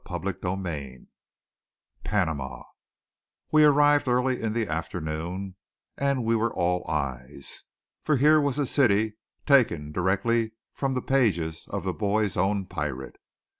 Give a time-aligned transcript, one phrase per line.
[0.07, 1.05] CHAPTER VIII
[2.03, 2.63] PANAMA
[3.51, 5.57] We arrived early in the afternoon,
[5.95, 7.65] and we were all eyes;
[8.01, 13.17] for here was a city taken directly from the pages of the Boy's Own Pirate.